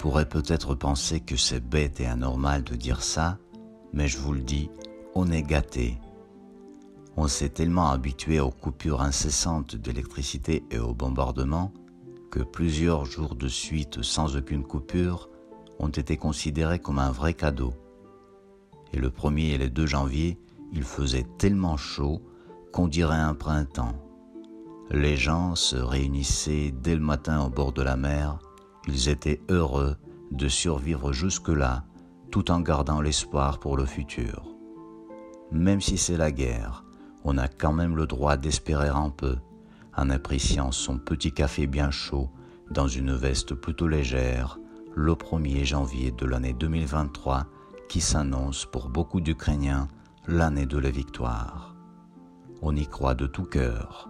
On 0.00 0.04
pourrait 0.04 0.30
peut-être 0.30 0.74
penser 0.74 1.20
que 1.20 1.36
c'est 1.36 1.60
bête 1.60 2.00
et 2.00 2.06
anormal 2.06 2.64
de 2.64 2.74
dire 2.74 3.02
ça, 3.02 3.36
mais 3.92 4.08
je 4.08 4.16
vous 4.16 4.32
le 4.32 4.40
dis, 4.40 4.70
on 5.14 5.30
est 5.30 5.42
gâté. 5.42 5.98
On 7.18 7.28
s'est 7.28 7.50
tellement 7.50 7.90
habitué 7.90 8.40
aux 8.40 8.50
coupures 8.50 9.02
incessantes 9.02 9.76
d'électricité 9.76 10.64
et 10.70 10.78
aux 10.78 10.94
bombardements 10.94 11.70
que 12.30 12.40
plusieurs 12.40 13.04
jours 13.04 13.34
de 13.34 13.46
suite 13.46 14.00
sans 14.00 14.38
aucune 14.38 14.64
coupure 14.64 15.28
ont 15.78 15.88
été 15.88 16.16
considérés 16.16 16.78
comme 16.78 16.98
un 16.98 17.12
vrai 17.12 17.34
cadeau. 17.34 17.74
Et 18.94 18.98
le 18.98 19.10
1er 19.10 19.50
et 19.50 19.58
le 19.58 19.68
2 19.68 19.84
janvier, 19.84 20.38
il 20.72 20.84
faisait 20.84 21.26
tellement 21.36 21.76
chaud 21.76 22.22
qu'on 22.72 22.88
dirait 22.88 23.16
un 23.16 23.34
printemps. 23.34 23.96
Les 24.90 25.18
gens 25.18 25.56
se 25.56 25.76
réunissaient 25.76 26.72
dès 26.72 26.94
le 26.94 27.02
matin 27.02 27.44
au 27.44 27.50
bord 27.50 27.74
de 27.74 27.82
la 27.82 27.98
mer, 27.98 28.38
ils 28.86 29.08
étaient 29.08 29.40
heureux 29.48 29.96
de 30.30 30.48
survivre 30.48 31.12
jusque-là 31.12 31.84
tout 32.30 32.50
en 32.50 32.60
gardant 32.60 33.00
l'espoir 33.00 33.58
pour 33.58 33.76
le 33.76 33.84
futur. 33.84 34.44
Même 35.50 35.80
si 35.80 35.98
c'est 35.98 36.16
la 36.16 36.30
guerre, 36.30 36.84
on 37.24 37.38
a 37.38 37.48
quand 37.48 37.72
même 37.72 37.96
le 37.96 38.06
droit 38.06 38.36
d'espérer 38.36 38.88
un 38.88 39.10
peu, 39.10 39.36
en 39.96 40.10
appréciant 40.10 40.70
son 40.70 40.98
petit 40.98 41.32
café 41.32 41.66
bien 41.66 41.90
chaud 41.90 42.30
dans 42.70 42.86
une 42.86 43.12
veste 43.12 43.54
plutôt 43.54 43.88
légère 43.88 44.58
le 44.94 45.12
1er 45.12 45.64
janvier 45.64 46.12
de 46.12 46.26
l'année 46.26 46.52
2023 46.52 47.46
qui 47.88 48.00
s'annonce 48.00 48.64
pour 48.64 48.88
beaucoup 48.88 49.20
d'Ukrainiens 49.20 49.88
l'année 50.28 50.66
de 50.66 50.78
la 50.78 50.90
victoire. 50.90 51.74
On 52.62 52.76
y 52.76 52.86
croit 52.86 53.14
de 53.14 53.26
tout 53.26 53.44
cœur. 53.44 54.08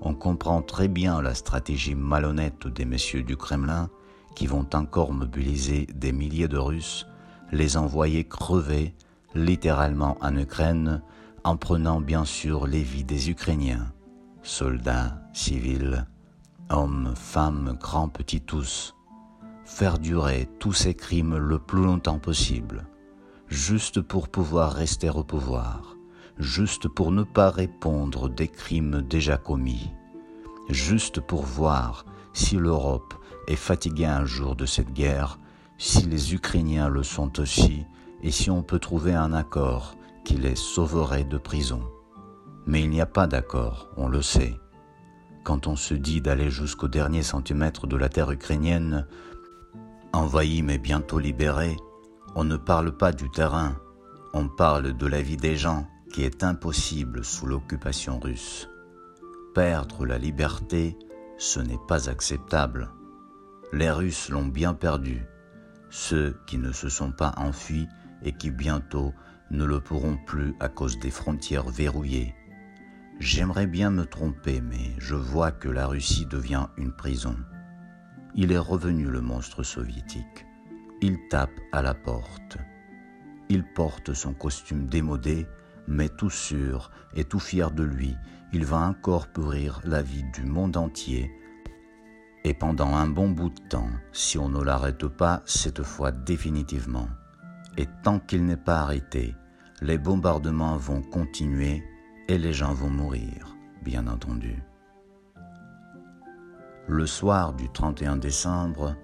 On 0.00 0.14
comprend 0.14 0.62
très 0.62 0.88
bien 0.88 1.22
la 1.22 1.34
stratégie 1.34 1.94
malhonnête 1.94 2.66
des 2.66 2.84
messieurs 2.84 3.22
du 3.22 3.36
Kremlin 3.36 3.88
qui 4.34 4.46
vont 4.46 4.66
encore 4.74 5.12
mobiliser 5.12 5.86
des 5.94 6.12
milliers 6.12 6.48
de 6.48 6.58
Russes, 6.58 7.06
les 7.52 7.76
envoyer 7.76 8.24
crever 8.24 8.94
littéralement 9.34 10.16
en 10.20 10.36
Ukraine 10.36 11.02
en 11.44 11.56
prenant 11.56 12.00
bien 12.00 12.24
sûr 12.24 12.66
les 12.66 12.82
vies 12.82 13.04
des 13.04 13.30
Ukrainiens, 13.30 13.92
soldats, 14.42 15.18
civils, 15.32 16.06
hommes, 16.70 17.14
femmes, 17.16 17.76
grands, 17.80 18.08
petits 18.08 18.40
tous, 18.40 18.94
faire 19.64 19.98
durer 19.98 20.48
tous 20.58 20.72
ces 20.72 20.94
crimes 20.94 21.36
le 21.36 21.58
plus 21.58 21.82
longtemps 21.82 22.18
possible, 22.18 22.86
juste 23.48 24.00
pour 24.00 24.28
pouvoir 24.28 24.72
rester 24.72 25.08
au 25.10 25.24
pouvoir, 25.24 25.95
juste 26.38 26.88
pour 26.88 27.12
ne 27.12 27.22
pas 27.22 27.50
répondre 27.50 28.28
des 28.28 28.48
crimes 28.48 29.02
déjà 29.02 29.36
commis, 29.36 29.90
juste 30.68 31.20
pour 31.20 31.42
voir 31.42 32.04
si 32.32 32.56
l'Europe 32.56 33.14
est 33.46 33.56
fatiguée 33.56 34.06
un 34.06 34.26
jour 34.26 34.56
de 34.56 34.66
cette 34.66 34.92
guerre, 34.92 35.38
si 35.78 36.02
les 36.06 36.34
Ukrainiens 36.34 36.88
le 36.88 37.02
sont 37.02 37.40
aussi, 37.40 37.84
et 38.22 38.30
si 38.30 38.50
on 38.50 38.62
peut 38.62 38.78
trouver 38.78 39.14
un 39.14 39.32
accord 39.32 39.94
qui 40.24 40.34
les 40.34 40.56
sauverait 40.56 41.24
de 41.24 41.38
prison. 41.38 41.82
Mais 42.66 42.82
il 42.82 42.90
n'y 42.90 43.00
a 43.00 43.06
pas 43.06 43.26
d'accord, 43.26 43.88
on 43.96 44.08
le 44.08 44.22
sait. 44.22 44.58
Quand 45.44 45.68
on 45.68 45.76
se 45.76 45.94
dit 45.94 46.20
d'aller 46.20 46.50
jusqu'au 46.50 46.88
dernier 46.88 47.22
centimètre 47.22 47.86
de 47.86 47.96
la 47.96 48.08
terre 48.08 48.32
ukrainienne, 48.32 49.06
envahie 50.12 50.62
mais 50.62 50.78
bientôt 50.78 51.18
libérée, 51.18 51.76
on 52.34 52.42
ne 52.42 52.56
parle 52.56 52.96
pas 52.96 53.12
du 53.12 53.30
terrain, 53.30 53.76
on 54.34 54.48
parle 54.48 54.94
de 54.94 55.06
la 55.06 55.22
vie 55.22 55.36
des 55.36 55.56
gens 55.56 55.86
qui 56.12 56.22
est 56.22 56.42
impossible 56.44 57.24
sous 57.24 57.46
l'occupation 57.46 58.18
russe. 58.18 58.68
Perdre 59.54 60.04
la 60.06 60.18
liberté, 60.18 60.96
ce 61.38 61.60
n'est 61.60 61.80
pas 61.88 62.08
acceptable. 62.08 62.90
Les 63.72 63.90
Russes 63.90 64.28
l'ont 64.28 64.46
bien 64.46 64.74
perdu. 64.74 65.24
Ceux 65.90 66.36
qui 66.46 66.58
ne 66.58 66.72
se 66.72 66.88
sont 66.88 67.12
pas 67.12 67.34
enfuis 67.36 67.86
et 68.22 68.32
qui 68.32 68.50
bientôt 68.50 69.12
ne 69.50 69.64
le 69.64 69.80
pourront 69.80 70.18
plus 70.26 70.54
à 70.60 70.68
cause 70.68 70.98
des 70.98 71.10
frontières 71.10 71.68
verrouillées. 71.68 72.34
J'aimerais 73.18 73.66
bien 73.66 73.90
me 73.90 74.04
tromper, 74.04 74.60
mais 74.60 74.92
je 74.98 75.14
vois 75.14 75.52
que 75.52 75.68
la 75.68 75.86
Russie 75.86 76.26
devient 76.26 76.66
une 76.76 76.92
prison. 76.92 77.36
Il 78.34 78.52
est 78.52 78.58
revenu 78.58 79.06
le 79.06 79.22
monstre 79.22 79.62
soviétique. 79.62 80.44
Il 81.00 81.16
tape 81.30 81.58
à 81.72 81.80
la 81.80 81.94
porte. 81.94 82.58
Il 83.48 83.64
porte 83.74 84.12
son 84.12 84.34
costume 84.34 84.86
démodé, 84.86 85.46
mais 85.88 86.08
tout 86.08 86.30
sûr 86.30 86.90
et 87.14 87.24
tout 87.24 87.38
fier 87.38 87.70
de 87.70 87.82
lui, 87.82 88.14
il 88.52 88.64
va 88.64 88.78
encore 88.78 89.26
pourrir 89.28 89.80
la 89.84 90.02
vie 90.02 90.24
du 90.32 90.42
monde 90.42 90.76
entier. 90.76 91.30
Et 92.44 92.54
pendant 92.54 92.94
un 92.94 93.08
bon 93.08 93.30
bout 93.30 93.50
de 93.50 93.68
temps, 93.68 93.90
si 94.12 94.38
on 94.38 94.48
ne 94.48 94.62
l'arrête 94.62 95.08
pas 95.08 95.42
cette 95.44 95.82
fois 95.82 96.12
définitivement. 96.12 97.08
Et 97.76 97.86
tant 98.02 98.20
qu'il 98.20 98.44
n'est 98.44 98.56
pas 98.56 98.80
arrêté, 98.80 99.34
les 99.82 99.98
bombardements 99.98 100.76
vont 100.76 101.02
continuer 101.02 101.82
et 102.28 102.38
les 102.38 102.52
gens 102.52 102.72
vont 102.72 102.90
mourir, 102.90 103.56
bien 103.82 104.06
entendu. 104.06 104.62
Le 106.88 107.04
soir 107.04 107.52
du 107.52 107.68
31 107.68 108.16
décembre, 108.16 108.94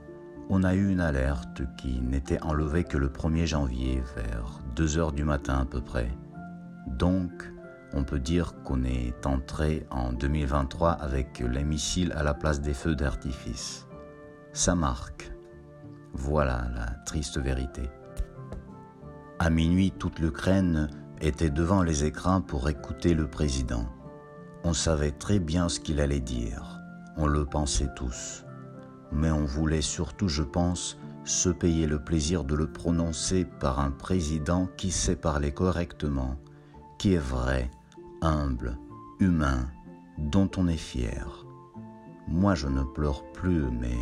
on 0.49 0.63
a 0.63 0.75
eu 0.75 0.89
une 0.91 1.01
alerte 1.01 1.63
qui 1.77 2.01
n'était 2.01 2.41
enlevée 2.43 2.85
que 2.85 2.97
le 2.97 3.09
1er 3.09 3.47
janvier 3.47 4.03
vers 4.15 4.61
2 4.77 4.99
heures 4.99 5.13
du 5.13 5.25
matin 5.25 5.59
à 5.59 5.65
peu 5.65 5.81
près. 5.81 6.09
Donc, 6.87 7.53
on 7.95 8.05
peut 8.05 8.21
dire 8.21 8.55
qu'on 8.65 8.85
est 8.85 9.27
entré 9.27 9.87
en 9.91 10.13
2023 10.13 10.93
avec 10.93 11.41
les 11.41 11.65
missiles 11.65 12.13
à 12.17 12.23
la 12.23 12.35
place 12.35 12.61
des 12.61 12.75
feux 12.75 12.95
d'artifice. 12.95 13.87
Ça 14.53 14.75
marque. 14.75 15.31
Voilà 16.15 16.67
la 16.75 16.87
triste 17.05 17.39
vérité. 17.39 17.89
À 19.39 19.51
minuit, 19.51 19.93
toute 19.99 20.19
l'Ukraine 20.19 20.89
était 21.21 21.51
devant 21.51 21.83
les 21.83 22.05
écrans 22.05 22.41
pour 22.41 22.69
écouter 22.69 23.15
le 23.15 23.29
président. 23.29 23.87
On 24.65 24.73
savait 24.73 25.13
très 25.13 25.39
bien 25.39 25.69
ce 25.69 25.81
qu'il 25.81 26.01
allait 26.01 26.21
dire, 26.21 26.81
on 27.17 27.27
le 27.27 27.45
pensait 27.45 27.91
tous. 27.97 28.45
Mais 29.11 29.31
on 29.31 29.45
voulait 29.45 29.83
surtout, 29.83 30.29
je 30.29 30.43
pense, 30.43 30.99
se 31.25 31.49
payer 31.49 31.87
le 31.87 31.99
plaisir 31.99 32.45
de 32.45 32.55
le 32.55 32.71
prononcer 32.71 33.45
par 33.45 33.81
un 33.81 33.91
président 33.91 34.69
qui 34.77 34.91
sait 34.91 35.17
parler 35.17 35.53
correctement, 35.53 36.37
est 37.11 37.17
vrai, 37.17 37.71
humble, 38.21 38.79
humain, 39.19 39.69
dont 40.19 40.51
on 40.57 40.69
est 40.69 40.77
fier. 40.77 41.45
Moi 42.29 42.55
je 42.55 42.69
ne 42.69 42.83
pleure 42.83 43.25
plus, 43.33 43.71
mais 43.71 43.99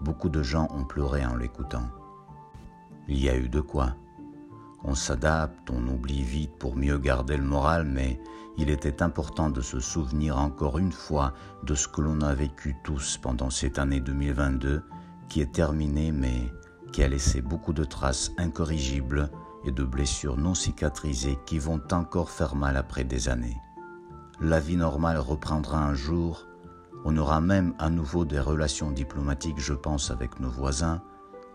beaucoup 0.00 0.28
de 0.28 0.42
gens 0.42 0.68
ont 0.70 0.84
pleuré 0.84 1.24
en 1.24 1.36
l'écoutant. 1.36 1.88
Il 3.08 3.18
y 3.20 3.28
a 3.28 3.36
eu 3.36 3.48
de 3.48 3.60
quoi. 3.60 3.94
On 4.82 4.94
s'adapte, 4.94 5.70
on 5.70 5.86
oublie 5.86 6.22
vite 6.22 6.56
pour 6.58 6.76
mieux 6.76 6.98
garder 6.98 7.36
le 7.36 7.44
moral, 7.44 7.84
mais 7.84 8.20
il 8.58 8.68
était 8.68 9.02
important 9.02 9.50
de 9.50 9.60
se 9.60 9.78
souvenir 9.78 10.38
encore 10.38 10.78
une 10.78 10.92
fois 10.92 11.34
de 11.62 11.74
ce 11.74 11.88
que 11.88 12.00
l'on 12.00 12.20
a 12.20 12.34
vécu 12.34 12.76
tous 12.82 13.18
pendant 13.18 13.50
cette 13.50 13.78
année 13.78 14.00
2022 14.00 14.82
qui 15.28 15.40
est 15.40 15.52
terminée 15.52 16.12
mais 16.12 16.52
qui 16.92 17.02
a 17.02 17.08
laissé 17.08 17.40
beaucoup 17.40 17.72
de 17.72 17.84
traces 17.84 18.32
incorrigibles 18.36 19.30
et 19.64 19.72
de 19.72 19.84
blessures 19.84 20.36
non 20.36 20.54
cicatrisées 20.54 21.38
qui 21.46 21.58
vont 21.58 21.80
encore 21.92 22.30
faire 22.30 22.54
mal 22.54 22.76
après 22.76 23.04
des 23.04 23.28
années. 23.28 23.56
La 24.40 24.60
vie 24.60 24.76
normale 24.76 25.18
reprendra 25.18 25.84
un 25.84 25.94
jour, 25.94 26.46
on 27.04 27.16
aura 27.16 27.40
même 27.40 27.74
à 27.78 27.90
nouveau 27.90 28.24
des 28.24 28.40
relations 28.40 28.90
diplomatiques, 28.90 29.58
je 29.58 29.74
pense, 29.74 30.10
avec 30.10 30.40
nos 30.40 30.50
voisins, 30.50 31.02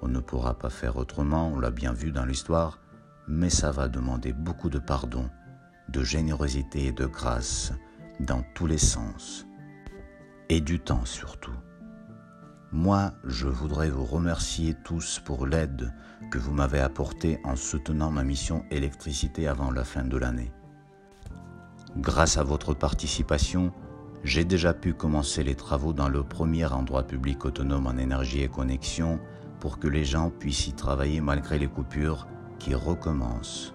on 0.02 0.08
ne 0.08 0.20
pourra 0.20 0.54
pas 0.54 0.70
faire 0.70 0.98
autrement, 0.98 1.48
on 1.48 1.60
l'a 1.60 1.72
bien 1.72 1.94
vu 1.94 2.12
dans 2.12 2.26
l'histoire, 2.26 2.80
mais 3.28 3.50
ça 3.50 3.72
va 3.72 3.88
demander 3.88 4.34
beaucoup 4.34 4.70
de 4.70 4.80
pardon, 4.80 5.30
de 5.90 6.04
générosité 6.04 6.86
et 6.86 6.92
de 6.92 7.06
grâce 7.06 7.74
dans 8.20 8.44
tous 8.54 8.68
les 8.68 8.78
sens, 8.78 9.48
et 10.50 10.62
du 10.62 10.80
temps 10.80 11.06
surtout. 11.06 11.56
Moi, 12.72 13.14
je 13.24 13.48
voudrais 13.48 13.90
vous 13.90 14.06
remercier 14.06 14.76
tous 14.84 15.20
pour 15.24 15.46
l'aide 15.46 15.94
que 16.32 16.38
vous 16.38 16.52
m'avez 16.52 16.80
apportée 16.80 17.40
en 17.44 17.56
soutenant 17.56 18.12
ma 18.12 18.24
mission 18.24 18.66
électricité 18.72 19.48
avant 19.48 19.72
la 19.72 19.84
fin 19.84 20.04
de 20.04 20.18
l'année. 20.18 20.52
Grâce 21.98 22.38
à 22.38 22.44
votre 22.44 22.74
participation, 22.74 23.72
j'ai 24.24 24.44
déjà 24.44 24.74
pu 24.74 24.94
commencer 24.94 25.44
les 25.44 25.56
travaux 25.56 25.94
dans 25.94 26.10
le 26.10 26.24
premier 26.24 26.66
endroit 26.66 27.04
public 27.04 27.46
autonome 27.46 27.88
en 27.88 27.98
énergie 27.98 28.42
et 28.42 28.50
connexion 28.50 29.20
pour 29.60 29.80
que 29.80 29.88
les 29.88 30.04
gens 30.04 30.30
puissent 30.30 30.68
y 30.68 30.74
travailler 30.74 31.22
malgré 31.22 31.60
les 31.60 31.68
coupures 31.68 32.28
qui 32.60 32.74
recommence. 32.74 33.74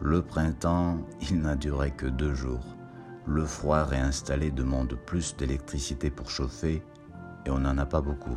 Le 0.00 0.22
printemps, 0.22 0.98
il 1.28 1.40
n'a 1.40 1.56
duré 1.56 1.90
que 1.90 2.06
deux 2.06 2.34
jours. 2.34 2.76
Le 3.26 3.44
froid 3.44 3.82
réinstallé 3.82 4.50
demande 4.50 4.94
plus 5.06 5.36
d'électricité 5.36 6.10
pour 6.10 6.30
chauffer 6.30 6.82
on 7.50 7.58
n'en 7.58 7.78
a 7.78 7.86
pas 7.86 8.00
beaucoup. 8.00 8.36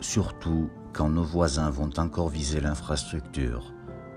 Surtout 0.00 0.70
quand 0.92 1.08
nos 1.08 1.22
voisins 1.22 1.70
vont 1.70 1.90
encore 1.98 2.28
viser 2.28 2.60
l'infrastructure. 2.60 3.72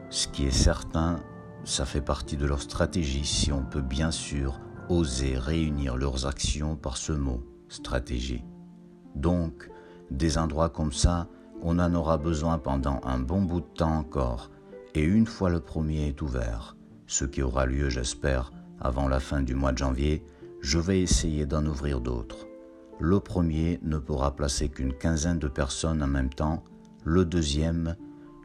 Ce 0.09 0.27
qui 0.27 0.45
est 0.45 0.51
certain, 0.51 1.17
ça 1.63 1.85
fait 1.85 2.01
partie 2.01 2.37
de 2.37 2.45
leur 2.45 2.61
stratégie 2.61 3.25
si 3.25 3.51
on 3.51 3.63
peut 3.63 3.81
bien 3.81 4.11
sûr 4.11 4.59
oser 4.89 5.37
réunir 5.37 5.97
leurs 5.97 6.25
actions 6.25 6.75
par 6.75 6.97
ce 6.97 7.11
mot, 7.11 7.43
stratégie. 7.67 8.43
Donc, 9.15 9.69
des 10.09 10.37
endroits 10.37 10.69
comme 10.69 10.93
ça, 10.93 11.27
On 11.61 11.77
en 11.77 11.93
aura 11.93 12.17
besoin 12.17 12.57
pendant 12.57 13.01
un 13.03 13.19
bon 13.19 13.41
bout 13.41 13.59
de 13.59 13.65
temps 13.65 13.97
encore, 13.97 14.49
et 14.95 15.03
une 15.03 15.25
fois 15.25 15.49
le 15.49 15.59
premier 15.59 16.07
est 16.07 16.21
ouvert, 16.21 16.77
ce 17.05 17.25
qui 17.25 17.41
aura 17.41 17.65
lieu 17.65 17.89
j'espère 17.89 18.53
avant 18.79 19.07
la 19.07 19.19
fin 19.19 19.41
du 19.41 19.55
mois 19.55 19.73
de 19.73 19.77
janvier, 19.77 20.23
je 20.61 20.79
vais 20.79 21.01
essayer 21.01 21.45
d'en 21.45 21.65
ouvrir 21.65 21.99
d'autres. 21.99 22.48
Le 23.01 23.21
premier 23.21 23.79
ne 23.81 23.97
pourra 23.97 24.35
placer 24.35 24.67
qu'une 24.67 24.93
quinzaine 24.93 25.39
de 25.39 25.47
personnes 25.47 26.03
en 26.03 26.07
même 26.07 26.29
temps, 26.29 26.65
le 27.05 27.23
deuxième, 27.23 27.95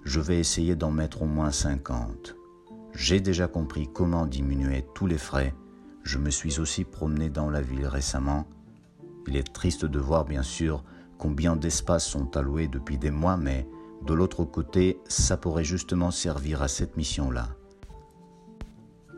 je 0.05 0.21
vais 0.21 0.39
essayer 0.39 0.77
d'en 0.77 0.93
mettre 0.93 1.23
au 1.23 1.27
moins 1.27 1.51
50. 1.51 2.37
J'ai 2.95 3.21
déjà 3.21 3.49
compris 3.49 3.89
comment 3.93 4.27
diminuer 4.27 4.87
tous 4.95 5.09
les 5.09 5.19
frais. 5.19 5.53
Je 6.05 6.19
me 6.19 6.31
suis 6.31 6.61
aussi 6.61 6.85
promené 6.85 7.31
dans 7.31 7.51
la 7.51 7.63
ville 7.63 7.89
récemment. 7.89 8.47
Il 9.27 9.37
est 9.37 9.53
triste 9.53 9.87
de 9.87 9.99
voir 9.99 10.25
bien 10.25 10.45
sûr 10.45 10.85
combien 11.19 11.57
d'espaces 11.57 12.07
sont 12.07 12.37
alloués 12.37 12.69
depuis 12.69 12.97
des 12.97 13.11
mois, 13.11 13.37
mais 13.37 13.67
de 14.07 14.15
l'autre 14.15 14.45
côté, 14.45 15.01
ça 15.09 15.37
pourrait 15.37 15.65
justement 15.65 16.13
servir 16.13 16.63
à 16.63 16.69
cette 16.69 16.97
mission-là. 16.97 17.49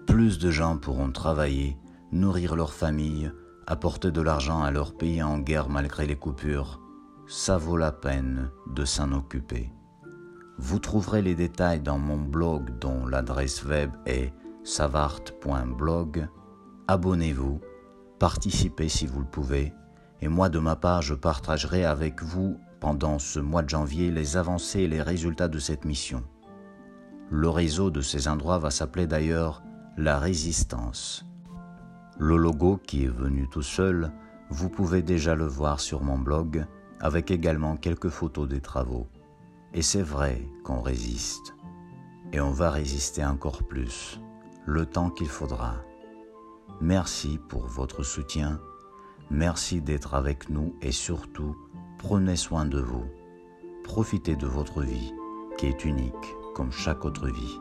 Plus 0.06 0.38
de 0.38 0.50
gens 0.50 0.78
pourront 0.78 1.12
travailler, 1.12 1.76
nourrir 2.10 2.56
leur 2.56 2.72
famille, 2.72 3.30
apporter 3.66 4.10
de 4.10 4.20
l'argent 4.20 4.62
à 4.62 4.70
leur 4.70 4.96
pays 4.96 5.22
en 5.22 5.38
guerre 5.38 5.68
malgré 5.68 6.06
les 6.06 6.16
coupures. 6.16 6.80
Ça 7.26 7.56
vaut 7.56 7.76
la 7.76 7.92
peine 7.92 8.50
de 8.72 8.84
s'en 8.84 9.12
occuper. 9.12 9.72
Vous 10.58 10.78
trouverez 10.78 11.22
les 11.22 11.34
détails 11.34 11.80
dans 11.80 11.98
mon 11.98 12.16
blog 12.16 12.78
dont 12.78 13.06
l'adresse 13.06 13.64
web 13.64 13.90
est 14.06 14.32
savart.blog. 14.64 16.28
Abonnez-vous, 16.88 17.60
participez 18.18 18.88
si 18.88 19.06
vous 19.06 19.20
le 19.20 19.26
pouvez, 19.26 19.72
et 20.20 20.28
moi 20.28 20.48
de 20.48 20.58
ma 20.58 20.76
part 20.76 21.02
je 21.02 21.14
partagerai 21.14 21.84
avec 21.84 22.22
vous 22.22 22.58
pendant 22.80 23.18
ce 23.18 23.40
mois 23.40 23.62
de 23.62 23.68
janvier 23.68 24.10
les 24.10 24.36
avancées 24.36 24.80
et 24.80 24.88
les 24.88 25.02
résultats 25.02 25.48
de 25.48 25.58
cette 25.58 25.84
mission. 25.84 26.22
Le 27.30 27.48
réseau 27.48 27.90
de 27.90 28.00
ces 28.00 28.28
endroits 28.28 28.58
va 28.58 28.70
s'appeler 28.70 29.06
d'ailleurs 29.06 29.62
la 29.96 30.18
résistance. 30.18 31.25
Le 32.18 32.36
logo 32.36 32.80
qui 32.86 33.04
est 33.04 33.08
venu 33.08 33.46
tout 33.48 33.62
seul, 33.62 34.10
vous 34.48 34.70
pouvez 34.70 35.02
déjà 35.02 35.34
le 35.34 35.46
voir 35.46 35.80
sur 35.80 36.02
mon 36.02 36.18
blog, 36.18 36.64
avec 36.98 37.30
également 37.30 37.76
quelques 37.76 38.08
photos 38.08 38.48
des 38.48 38.62
travaux. 38.62 39.06
Et 39.74 39.82
c'est 39.82 40.02
vrai 40.02 40.48
qu'on 40.64 40.80
résiste. 40.80 41.54
Et 42.32 42.40
on 42.40 42.52
va 42.52 42.70
résister 42.70 43.24
encore 43.24 43.64
plus, 43.64 44.18
le 44.64 44.86
temps 44.86 45.10
qu'il 45.10 45.28
faudra. 45.28 45.74
Merci 46.80 47.38
pour 47.48 47.66
votre 47.66 48.02
soutien, 48.02 48.60
merci 49.30 49.82
d'être 49.82 50.14
avec 50.14 50.48
nous 50.48 50.74
et 50.80 50.92
surtout, 50.92 51.54
prenez 51.98 52.36
soin 52.36 52.64
de 52.64 52.80
vous. 52.80 53.04
Profitez 53.84 54.36
de 54.36 54.46
votre 54.46 54.82
vie, 54.82 55.12
qui 55.58 55.66
est 55.66 55.84
unique 55.84 56.34
comme 56.54 56.72
chaque 56.72 57.04
autre 57.04 57.28
vie. 57.28 57.60